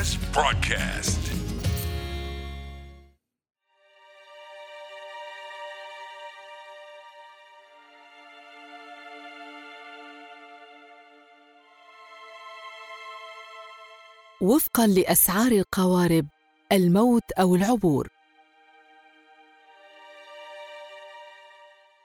[0.00, 1.22] NAS broadcast.
[14.40, 16.26] وفقا لأسعار القوارب
[16.72, 18.08] الموت أو العبور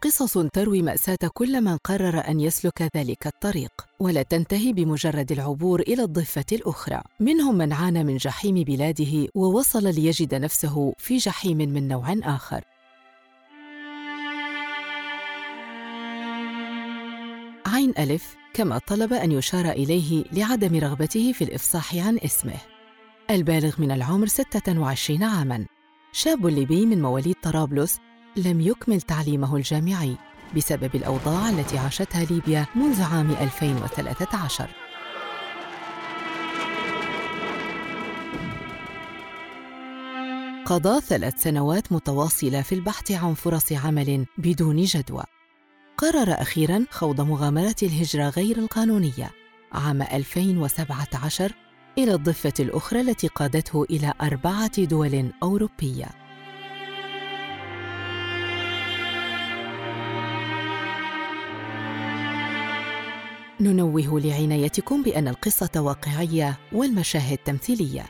[0.06, 6.04] قصص تروي مأساة كل من قرر أن يسلك ذلك الطريق ولا تنتهي بمجرد العبور إلى
[6.04, 7.02] الضفة الأخرى.
[7.20, 12.64] منهم من عانى من جحيم بلاده ووصل ليجد نفسه في جحيم من نوع آخر.
[17.66, 22.58] عين ألف كما طلب أن يشار إليه لعدم رغبته في الإفصاح عن اسمه.
[23.30, 25.66] البالغ من العمر 26 عاماً.
[26.12, 28.00] شاب ليبي من مواليد طرابلس
[28.38, 30.16] لم يكمل تعليمه الجامعي
[30.56, 34.70] بسبب الأوضاع التي عاشتها ليبيا منذ عام 2013
[40.66, 45.24] قضى ثلاث سنوات متواصلة في البحث عن فرص عمل بدون جدوى
[45.98, 49.32] قرر أخيراً خوض مغامرة الهجرة غير القانونية
[49.74, 51.52] عام 2017
[51.98, 56.25] إلى الضفة الأخرى التي قادته إلى أربعة دول أوروبية.
[63.62, 68.06] ننوه لعنايتكم بأن القصة واقعية والمشاهد تمثيلية.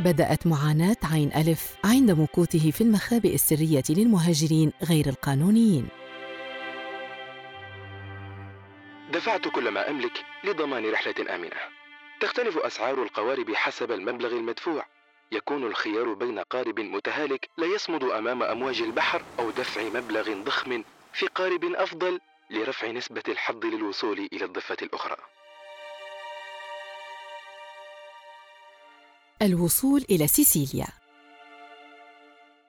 [0.00, 5.88] بدأت معاناة عين ألف عند مكوثه في المخابئ السرية للمهاجرين غير القانونيين.
[9.12, 11.56] دفعت كل ما أملك لضمان رحلة آمنة.
[12.20, 14.86] تختلف أسعار القوارب حسب المبلغ المدفوع.
[15.32, 21.26] يكون الخيار بين قارب متهالك لا يصمد أمام أمواج البحر أو دفع مبلغ ضخم في
[21.26, 25.16] قارب أفضل لرفع نسبة الحظ للوصول إلى الضفة الأخرى.
[29.42, 30.86] الوصول إلى سيسيليا.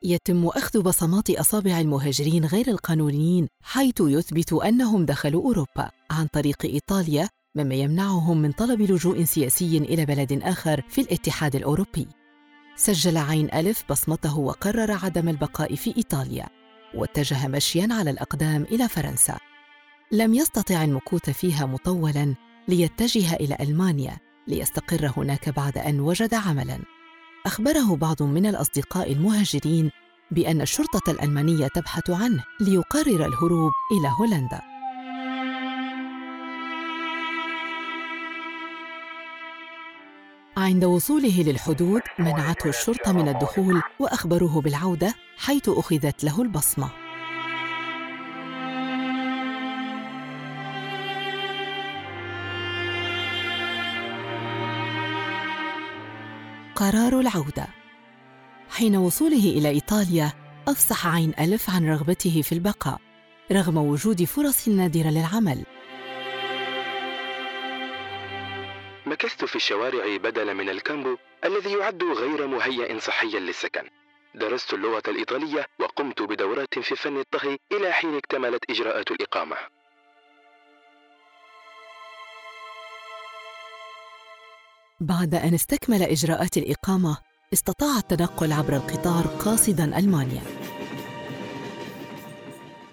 [0.04, 7.30] يتم أخذ بصمات أصابع المهاجرين غير القانونيين حيث يثبت أنهم دخلوا أوروبا عن طريق إيطاليا
[7.56, 12.08] مما يمنعهم من طلب لجوء سياسي إلى بلد آخر في الاتحاد الأوروبي.
[12.76, 16.48] سجل عين ألف بصمته وقرر عدم البقاء في إيطاليا
[16.96, 19.47] واتجه مشياً على الأقدام إلى فرنسا.
[20.12, 22.36] لم يستطع المكوث فيها مطولاً
[22.68, 26.80] ليتجه إلى ألمانيا ليستقر هناك بعد أن وجد عملا.
[27.46, 29.92] أخبره بعض من الأصدقاء المهاجرين
[30.32, 34.62] بأن الشرطة الألمانية تبحث عنه ليقرر الهروب إلى هولندا.
[40.58, 47.07] عند وصوله للحدود منعته الشرطة من الدخول وأخبروه بالعودة حيث أخذت له البصمة.
[56.78, 57.68] قرار العودة
[58.70, 60.34] حين وصوله إلى إيطاليا
[60.68, 62.98] أفصح عين ألف عن رغبته في البقاء
[63.52, 65.66] رغم وجود فرص نادرة للعمل
[69.06, 73.90] مكثت في الشوارع بدلا من الكامبو الذي يعد غير مهيأ صحيا للسكن.
[74.36, 79.56] درست اللغة الإيطالية وقمت بدورات في فن الطهي إلى حين اكتملت إجراءات الإقامة.
[85.00, 87.18] بعد أن استكمل إجراءات الإقامة
[87.54, 90.42] استطاع التنقل عبر القطار قاصدا ألمانيا.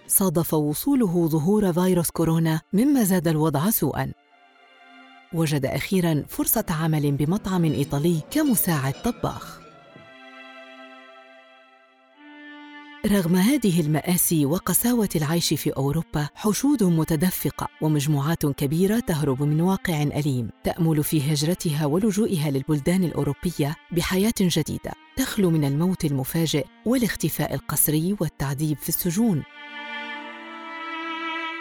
[0.06, 4.12] صادف وصوله ظهور فيروس كورونا مما زاد الوضع سوءا.
[5.32, 9.63] وجد أخيرا فرصة عمل بمطعم إيطالي كمساعد طباخ.
[13.06, 20.50] رغم هذه المآسي وقساوة العيش في أوروبا، حشود متدفقة ومجموعات كبيرة تهرب من واقع أليم،
[20.64, 28.78] تأمل في هجرتها ولجوئها للبلدان الأوروبية بحياة جديدة، تخلو من الموت المفاجئ والاختفاء القسري والتعذيب
[28.78, 29.42] في السجون.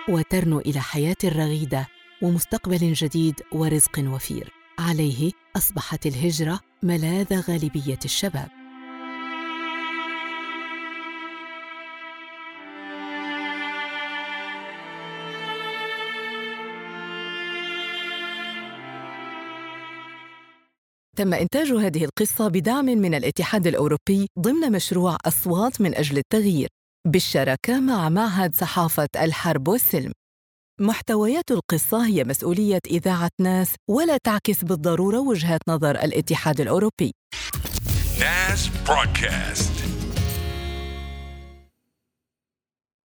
[0.10, 1.88] وترنو إلى حياة رغيدة
[2.22, 4.54] ومستقبل جديد ورزق وفير.
[4.80, 8.63] عليه أصبحت الهجرة ملاذ غالبية الشباب.
[21.18, 26.68] تم إنتاج هذه القصة بدعم من الاتحاد الأوروبي ضمن مشروع أصوات من أجل التغيير
[27.08, 30.12] بالشراكة مع معهد صحافة الحرب والسلم.
[30.82, 37.12] محتويات القصة هي مسؤولية إذاعة ناس ولا تعكس بالضرورة وجهات نظر الاتحاد الأوروبي.
[38.20, 39.93] NAS broadcast.